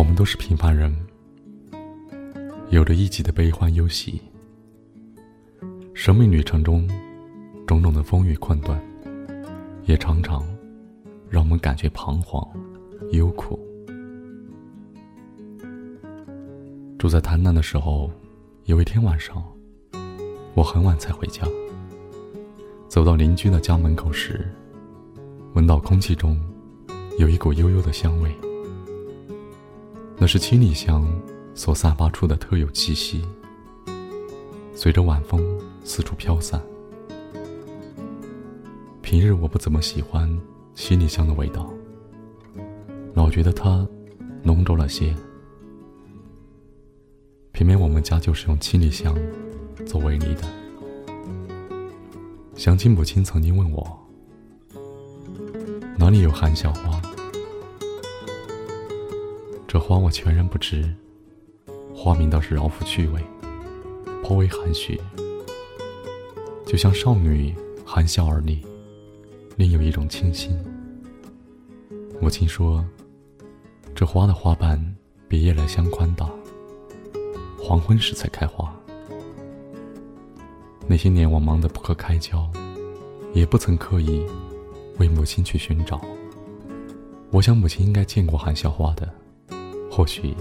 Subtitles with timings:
[0.00, 0.96] 我们都是平凡人，
[2.70, 4.18] 有着一己的悲欢忧喜。
[5.92, 6.88] 生命旅程中，
[7.66, 8.80] 种种的风雨困顿，
[9.84, 10.42] 也常常
[11.28, 12.42] 让我们感觉彷徨、
[13.12, 13.60] 忧苦。
[16.98, 18.10] 住在台南的时候，
[18.64, 19.44] 有一天晚上，
[20.54, 21.46] 我很晚才回家。
[22.88, 24.50] 走到邻居的家门口时，
[25.52, 26.40] 闻到空气中
[27.18, 28.34] 有一股悠悠的香味，
[30.22, 31.10] 那是七里香
[31.54, 33.24] 所散发出的特有气息。
[34.74, 36.60] 随着晚风四处飘散。
[39.00, 40.30] 平日我不怎么喜欢
[40.74, 41.72] 七里香的味道，
[43.14, 43.86] 老觉得它
[44.42, 45.16] 浓稠了些。
[47.52, 49.16] 偏偏我们家就是用七里香
[49.86, 50.42] 做为例的。
[52.54, 53.98] 想起母亲曾经问我
[55.96, 57.00] ：“哪里有含笑花？”
[59.72, 60.92] 这花我全然不知，
[61.94, 63.24] 花名倒是饶富趣味，
[64.20, 65.00] 颇为含蓄，
[66.66, 67.54] 就像少女
[67.86, 68.66] 含笑而立，
[69.54, 70.50] 另有一种清新。
[72.20, 72.84] 母亲说
[73.94, 74.84] ：“这花的花瓣
[75.28, 76.28] 比夜来香宽大，
[77.56, 78.74] 黄昏时才开花。”
[80.88, 82.50] 那些年我忙得不可开交，
[83.34, 84.26] 也不曾刻意
[84.98, 86.00] 为母亲去寻找。
[87.30, 89.08] 我想母亲应该见过含笑花的，
[89.90, 90.34] 或许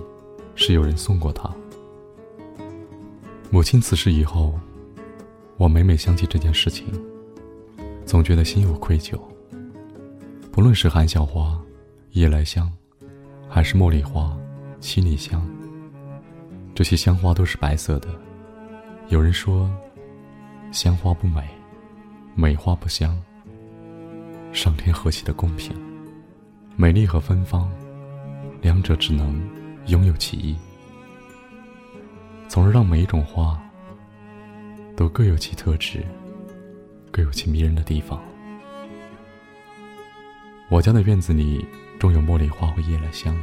[0.55, 1.49] 是有人送过她。
[3.49, 4.57] 母亲辞世以后，
[5.57, 6.85] 我每每想起这件事情，
[8.05, 9.19] 总觉得心有愧疚。
[10.51, 11.59] 不论是含笑花、
[12.11, 12.71] 夜来香，
[13.49, 14.37] 还是茉莉花、
[14.79, 15.45] 七里香，
[16.75, 18.07] 这些香花都是白色的。
[19.09, 19.69] 有人说。
[20.71, 21.41] 香花不美，
[22.35, 23.19] 美花不香。
[24.53, 25.75] 上天何其的公平！
[26.75, 27.67] 美丽和芬芳，
[28.61, 29.41] 两者只能
[29.87, 30.55] 拥有其一，
[32.47, 33.59] 从而让每一种花
[34.95, 36.05] 都各有其特质，
[37.11, 38.21] 各有其迷人的地方。
[40.69, 41.65] 我家的院子里
[41.97, 43.35] 种有茉莉花和夜来香，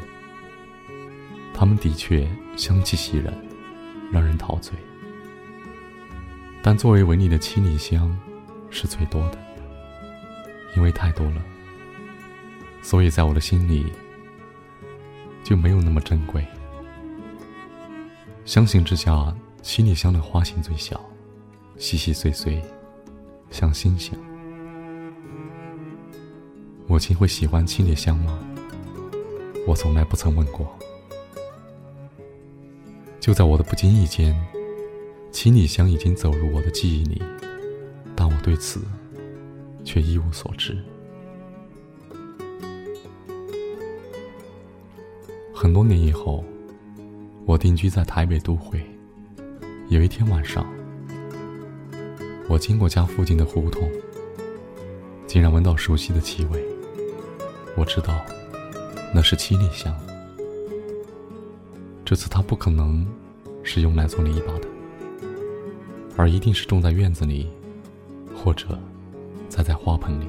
[1.52, 3.32] 它们的确香气袭人，
[4.12, 4.72] 让人陶醉。
[6.62, 8.16] 但作为文里的七里香，
[8.70, 9.38] 是最多的，
[10.76, 11.42] 因为太多了，
[12.82, 13.92] 所以在我的心里
[15.46, 16.44] 就没有那么珍贵。
[18.44, 21.00] 相形之下，七里香的花型最小，
[21.76, 22.60] 细细碎碎，
[23.52, 24.18] 像星星。
[26.88, 28.36] 母亲会喜欢七里香吗？
[29.68, 30.76] 我从来不曾问过。
[33.20, 34.36] 就在我的不经意间。
[35.30, 37.22] 七里香已经走入我的记忆里，
[38.16, 38.80] 但我对此
[39.84, 40.76] 却一无所知。
[45.58, 46.44] 很多年以后，
[47.46, 48.78] 我定居在台北都会。
[49.88, 50.66] 有一天晚上，
[52.46, 53.90] 我经过家附近的胡同，
[55.26, 56.62] 竟然闻到熟悉的气味。
[57.74, 58.20] 我知道，
[59.14, 59.96] 那是七里香。
[62.04, 63.06] 这次它不可能
[63.62, 64.68] 是用来做篱笆的。
[66.18, 67.48] 而一定是种在院子里，
[68.34, 68.78] 或者
[69.48, 70.26] 栽在花盆里。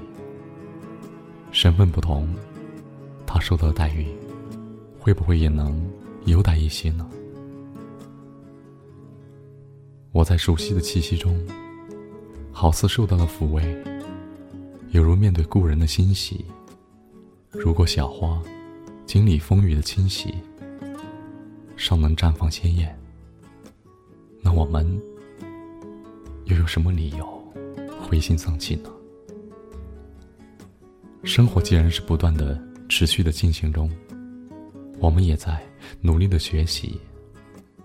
[1.52, 2.34] 身份不同，
[3.26, 4.08] 他受到的待遇
[5.08, 5.90] 会不会也能
[6.26, 7.10] 优待一些呢？
[10.12, 11.42] 我在熟悉的气息中，
[12.52, 13.64] 好似受到了抚慰，
[14.90, 16.44] 犹如面对故人的欣喜。
[17.52, 18.44] 如果小花
[19.06, 20.36] 经历风雨的侵袭，
[21.78, 22.94] 尚能绽放鲜艳，
[24.42, 24.86] 那我们。
[26.48, 27.54] 又有什么理由
[28.02, 28.90] 灰心丧气呢？
[31.24, 33.90] 生活既然是不断的、持续的进行中，
[35.00, 35.62] 我们也在
[36.02, 37.00] 努力的学习。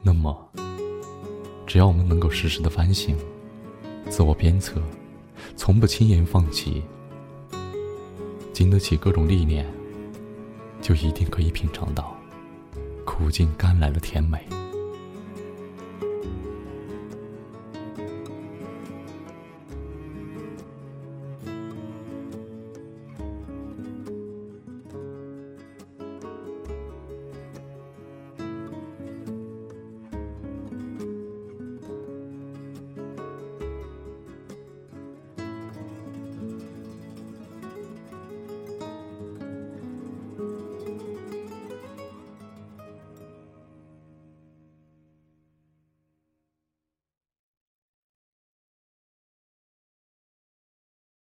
[0.03, 0.37] 那么，
[1.67, 3.17] 只要我们能够时时的反省、
[4.09, 4.83] 自我鞭策，
[5.57, 6.83] 从不轻言放弃，
[8.53, 9.67] 经得起各种历练，
[10.81, 12.17] 就一定可以品尝到
[13.05, 14.45] 苦尽甘来的甜美。